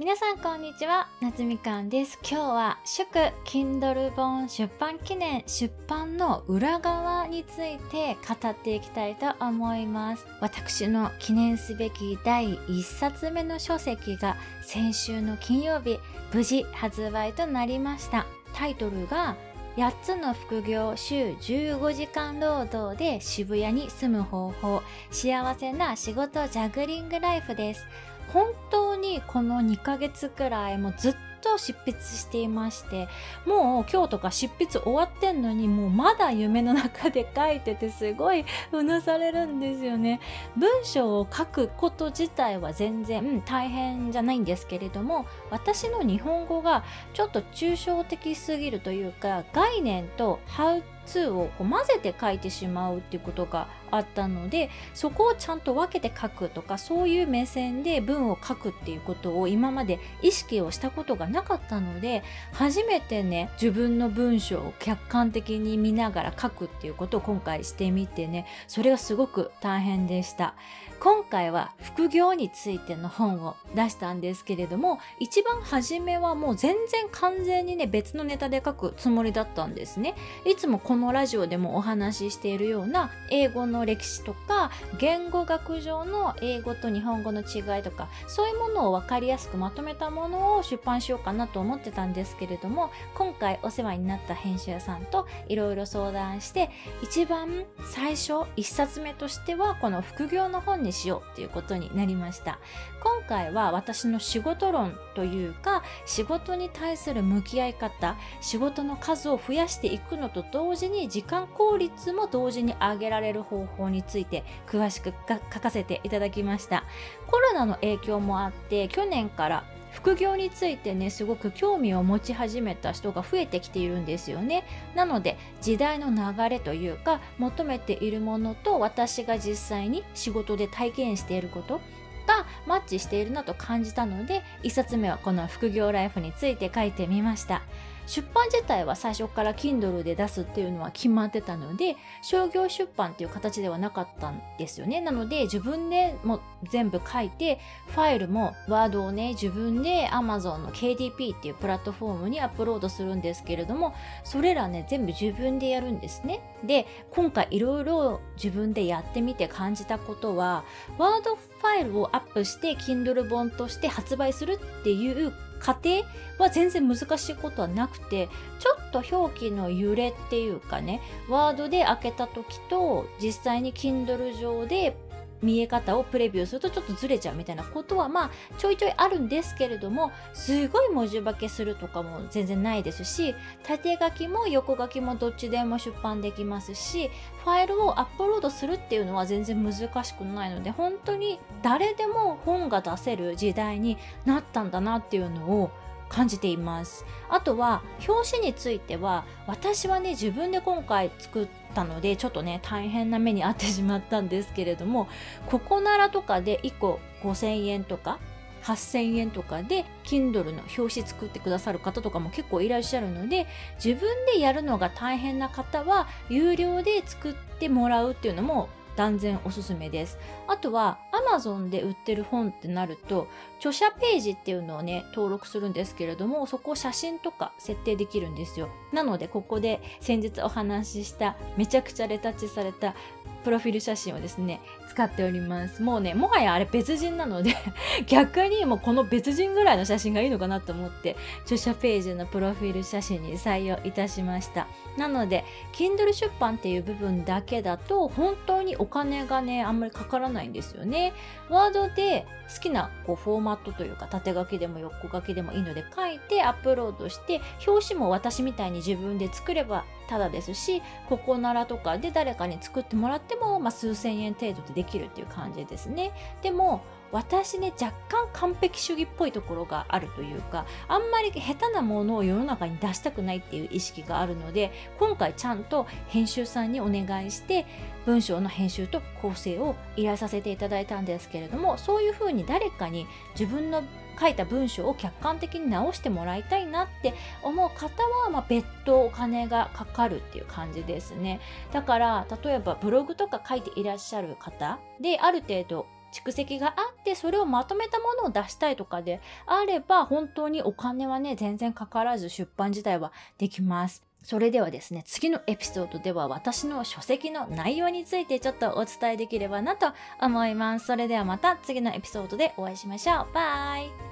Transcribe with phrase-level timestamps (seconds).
[0.00, 2.18] 皆さんこんにちは夏みかんです。
[2.22, 3.06] 今日は祝
[3.44, 10.24] Kindle 本出版記念出版の裏側について語っていきたいと思います。
[10.40, 15.98] 私の記念すべき第1冊目の書籍が先週の金曜日
[16.32, 18.24] 無事発売となりました。
[18.54, 19.36] タイトルが
[19.76, 24.82] 8つの副業週15時間労働で渋谷に住む方法。
[25.10, 27.86] 幸せな仕事ジャグリングライフです。
[28.32, 33.08] 本当にこの2ヶ月くらいもずっと執筆していまして
[33.46, 40.20] もう今日とか執筆終わってんのにもうまだ夢の中で書いててすごいうなされるんですよね。
[40.56, 50.82] 文章を書くこと自体は全然大変じゃないんですけれども私の日本語がちょっと抽象的すぎるというか概念と How
[51.18, 62.22] をこう混ぜて書いてしまうっていうことがあったのでそこをちゃんと分けて書くとかそういう目線で文を書くっていうことを今まで意識をしたことがなかったので
[62.52, 70.54] 初めてね自分の文章を客観的に見ながら書くっていうことを今回してみてねそれがすごく大変でした。
[71.00, 80.14] 今回は副業についての本を出したんですけれども一番初めはもう全然完全にね別のネタで書くつもりだったんですね。
[80.44, 96.70] いつもこのラジオでもお話ししているような英語の歴史とか言語学上の英語と日本語の違いとかそういうものを分かりやすくまとめたものを出版しようかなと思ってたんですけれども今回お世話になった編集屋さんといろいろ相談して
[97.02, 102.58] 一番最初1冊目としてはこの副業の本にしようっていうことになりました。
[103.02, 116.84] 今回は私の仕事論というか仕事に対する向き合い方仕事の数を増やしていくのと同時にに時間効率も同時に上げられる方法について詳しく書かせていただきました。
[117.26, 124.64] コロナの影響もあって去年から副業についてねすごく興味を持ち始めた人が増えてきているんですよね。
[124.94, 131.80] なので時代の流れというか求めているものと私が実際に仕事で体験していること
[132.26, 137.62] がマッチしているなと感じたので1冊目はこの副業ライフについて書いてみました。
[138.06, 145.00] 出版自体は最初から Kindle で出すっていうのは決まってたので商業出版っていう形ではなかったんですよね。
[145.00, 146.40] なので自分でも
[146.70, 153.94] 全部書いてファイルもワードをね自分で Amazon の KDP っていうプラットフォームにアップロードするんですけれども
[154.24, 156.40] それらね全部自分でやるんですね。
[156.64, 160.64] で今回いろいろ自分でやってみて感じたことは
[160.98, 166.02] ワードファイルをアップして Kindle 本として発売するっていう過程
[166.38, 168.28] は全然難しいことはなくて
[168.58, 174.96] ちょっと表記の揺れっていうかねワードで開けた時と実際に Kindle 上で
[175.42, 187.10] 見え方をプレビューするとちょっとずれちゃうみたいなことはまあちょいちょいあるんですけれどもすごい文字化けするとかも全然ないですし縦書きも横書きもどっちでも出版できますし
[187.44, 189.72] ファイルをアップロードするっていうのは全然難
[190.04, 195.70] しくないので本当に誰でも本が出せる時代になったんだなっていうのを
[196.10, 197.06] 感じています。
[197.30, 205.08] あとは表紙については私はね自分で今回作ったのでちょっとね大変な目に遭ってしまったんですけれども
[205.46, 208.18] ここならとかで1個5000円とか
[208.64, 213.46] 8000円とかで Kindle の表紙作ってくださる方とかも結構いらっしゃるので
[213.82, 220.18] 自分でやるのが大変な方は有料で作ってもらうっていうのも断然おすすめです。
[220.46, 223.28] あとは Amazon で売ってる本ってなると
[223.58, 228.68] 著者ページっていうのをね登録するんですけれどもそこ写真とか設定できるんですよ。
[228.92, 232.94] なのでここで先日お話ししためちゃくちゃレタッチされた
[233.42, 235.82] プロフィール写真をですね使っております。
[235.82, 237.56] もうねもはやあれ別人なので
[238.06, 244.66] 逆にもうこの別人ぐらいの写真がいいのかなと思って著者ページのプロフィール写真に採用いたしました。
[244.96, 251.12] なので Kindle 出版っていう部分だけだと本当にお金がねあんまりかからないんですよね。
[251.48, 266.12] ワードで好きなこうフォーマットというか縦書きでも横書きでもいいので書いてアップロードして表紙も私みたいに自分で作ればただですしここならとかで誰かに作ってもらってっても、まあ、数千円程度でできるっていう感じですね。
[266.42, 266.82] でも
[267.12, 277.66] 私ね若干完璧主義っぽいところがあるというかあんまり下手なものを世の中に出したくないっていう意識があるので今回ちゃんと編集さんにお願いして
[278.06, 283.82] 文章の編集と構成を依頼させていただいたんですけれどもそういうふうに誰かに自分の
[284.20, 291.40] 書いた文章を客観的に直してもらいたいなって思う方は、まあ、別途お金がかかるっていう感じですね
[291.72, 304.10] だから例えばブログとか書いていらっしゃる方である程度蓄積があってそれをまとめたものを出したいとかであれば本当にお金はね全然かからず出版自体はできます。
[304.22, 310.86] それではですね、次のエピソードでは私の書籍の内容についてちょっとお伝えできればなと思います。
[310.86, 313.32] それではまた次のエピソードでお会いしましょう。
[313.32, 314.09] バイ